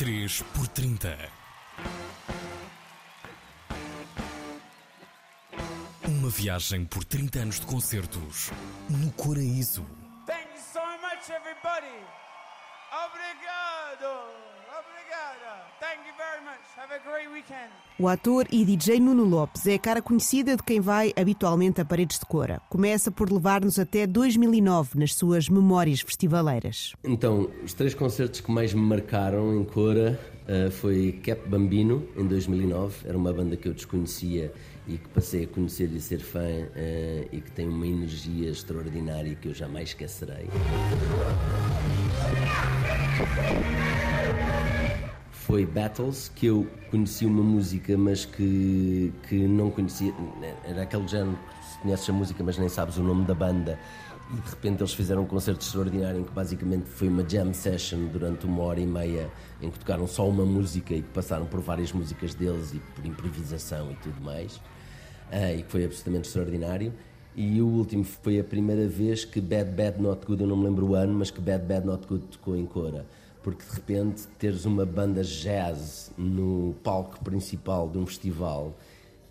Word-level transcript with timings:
3 0.00 0.42
por 0.54 0.66
30 0.66 1.14
Uma 6.08 6.30
viagem 6.30 6.86
por 6.86 7.04
30 7.04 7.38
anos 7.38 7.60
de 7.60 7.66
concertos 7.66 8.50
no 8.88 9.12
Coraíso. 9.12 9.84
Thank 10.24 10.48
you 10.54 10.62
so 10.72 10.80
much, 11.02 11.28
everybody. 11.28 12.00
Obrigado. 12.90 14.24
Obrigada. 14.80 15.66
Thank 15.80 16.08
you 16.08 16.14
very 16.16 16.44
much. 16.46 16.64
Have 16.78 16.94
a 16.94 17.00
great 17.00 17.28
weekend. 17.28 17.39
O 18.00 18.08
ator 18.08 18.46
e 18.50 18.64
DJ 18.64 18.98
Nuno 18.98 19.24
Lopes 19.24 19.66
é 19.66 19.74
a 19.74 19.78
cara 19.78 20.00
conhecida 20.00 20.56
de 20.56 20.62
quem 20.62 20.80
vai 20.80 21.12
habitualmente 21.14 21.82
a 21.82 21.84
Paredes 21.84 22.18
de 22.18 22.24
Cora. 22.24 22.58
Começa 22.70 23.10
por 23.10 23.30
levar-nos 23.30 23.78
até 23.78 24.06
2009 24.06 24.98
nas 24.98 25.12
suas 25.12 25.50
memórias 25.50 26.00
festivaleiras. 26.00 26.94
Então, 27.04 27.50
os 27.62 27.74
três 27.74 27.92
concertos 27.94 28.40
que 28.40 28.50
mais 28.50 28.72
me 28.72 28.80
marcaram 28.80 29.54
em 29.54 29.64
Cora 29.64 30.18
uh, 30.48 30.70
foi 30.70 31.20
Cap 31.22 31.46
Bambino, 31.46 32.08
em 32.16 32.26
2009. 32.26 33.06
Era 33.06 33.18
uma 33.18 33.34
banda 33.34 33.54
que 33.54 33.68
eu 33.68 33.74
desconhecia 33.74 34.50
e 34.88 34.96
que 34.96 35.08
passei 35.10 35.44
a 35.44 35.46
conhecer 35.46 35.90
e 35.92 36.00
ser 36.00 36.20
fã 36.20 36.40
uh, 36.40 37.28
e 37.30 37.38
que 37.38 37.52
tem 37.52 37.68
uma 37.68 37.86
energia 37.86 38.48
extraordinária 38.48 39.34
que 39.34 39.48
eu 39.48 39.52
jamais 39.52 39.90
esquecerei. 39.90 40.48
Foi 45.50 45.66
Battles, 45.66 46.30
que 46.32 46.46
eu 46.46 46.64
conheci 46.92 47.26
uma 47.26 47.42
música, 47.42 47.98
mas 47.98 48.24
que, 48.24 49.12
que 49.28 49.34
não 49.34 49.68
conhecia. 49.68 50.14
Era 50.64 50.82
aquele 50.82 51.08
género 51.08 51.36
que 51.72 51.78
conheces 51.82 52.08
a 52.08 52.12
música, 52.12 52.44
mas 52.44 52.56
nem 52.56 52.68
sabes 52.68 52.98
o 52.98 53.02
nome 53.02 53.24
da 53.24 53.34
banda. 53.34 53.76
E 54.32 54.40
de 54.40 54.48
repente 54.48 54.80
eles 54.80 54.94
fizeram 54.94 55.22
um 55.22 55.26
concerto 55.26 55.66
extraordinário 55.66 56.20
em 56.20 56.22
que 56.22 56.30
basicamente 56.30 56.84
foi 56.84 57.08
uma 57.08 57.28
jam 57.28 57.52
session 57.52 58.06
durante 58.12 58.46
uma 58.46 58.62
hora 58.62 58.78
e 58.78 58.86
meia, 58.86 59.28
em 59.60 59.68
que 59.72 59.78
tocaram 59.80 60.06
só 60.06 60.28
uma 60.28 60.46
música 60.46 60.94
e 60.94 61.02
que 61.02 61.08
passaram 61.08 61.46
por 61.46 61.58
várias 61.58 61.92
músicas 61.92 62.32
deles 62.32 62.72
e 62.72 62.78
por 62.94 63.04
improvisação 63.04 63.90
e 63.90 63.96
tudo 63.96 64.20
mais. 64.20 64.54
Uh, 65.32 65.58
e 65.58 65.62
que 65.64 65.72
foi 65.72 65.84
absolutamente 65.84 66.28
extraordinário. 66.28 66.92
E 67.34 67.60
o 67.60 67.66
último 67.66 68.04
foi 68.04 68.38
a 68.38 68.44
primeira 68.44 68.86
vez 68.86 69.24
que 69.24 69.40
Bad 69.40 69.72
Bad 69.72 70.00
Not 70.00 70.24
Good, 70.24 70.42
eu 70.42 70.48
não 70.48 70.56
me 70.56 70.66
lembro 70.66 70.90
o 70.90 70.94
ano, 70.94 71.12
mas 71.12 71.32
que 71.32 71.40
Bad 71.40 71.64
Bad 71.64 71.84
Not 71.84 72.06
Good 72.06 72.26
tocou 72.28 72.56
em 72.56 72.66
Cora. 72.66 73.04
Porque 73.42 73.64
de 73.64 73.72
repente 73.72 74.26
teres 74.38 74.64
uma 74.64 74.84
banda 74.84 75.22
jazz 75.22 76.12
no 76.16 76.74
palco 76.82 77.22
principal 77.24 77.88
de 77.88 77.98
um 77.98 78.06
festival 78.06 78.74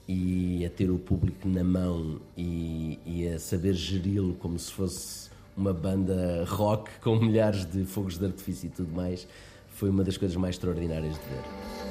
e 0.07 0.65
a 0.65 0.69
ter 0.69 0.89
o 0.89 0.97
público 0.97 1.47
na 1.47 1.63
mão 1.63 2.19
e, 2.35 2.97
e 3.05 3.27
a 3.27 3.37
saber 3.37 3.73
geri-lo 3.73 4.33
como 4.35 4.57
se 4.57 4.71
fosse 4.71 5.29
uma 5.55 5.73
banda 5.73 6.43
rock 6.47 6.89
com 7.01 7.15
milhares 7.21 7.65
de 7.65 7.85
fogos 7.85 8.17
de 8.17 8.25
artifício 8.25 8.67
e 8.67 8.69
tudo 8.69 8.91
mais, 8.91 9.27
foi 9.67 9.89
uma 9.89 10.03
das 10.03 10.17
coisas 10.17 10.35
mais 10.35 10.55
extraordinárias 10.55 11.13
de 11.13 11.19
ver. 11.19 11.88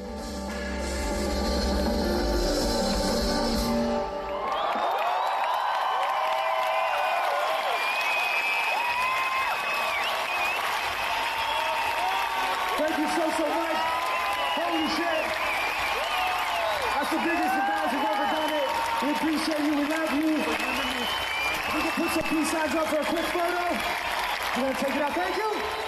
Thank 12.79 12.97
you 12.97 13.07
so, 13.09 13.29
so 13.35 13.43
much. 13.43 13.75
Holy 14.55 14.87
shit. 14.95 15.25
That's 16.95 17.11
the 17.11 17.19
biggest 17.27 17.51
the 17.51 17.63
have 17.67 18.07
ever 18.07 18.27
done 18.31 18.53
it. 18.55 18.69
We 19.03 19.09
appreciate 19.11 19.63
you. 19.67 19.75
We 19.75 19.85
love 19.85 20.13
you. 20.15 20.31
We 21.75 21.81
can 21.83 21.91
put 21.99 22.09
some 22.11 22.23
peace 22.23 22.51
signs 22.51 22.75
up 22.75 22.87
for 22.87 23.01
a 23.01 23.05
quick 23.05 23.25
photo. 23.35 23.63
We're 24.55 24.63
going 24.63 24.75
to 24.75 24.85
take 24.85 24.95
it 24.95 25.01
out? 25.01 25.13
Thank 25.13 25.35
you. 25.35 25.78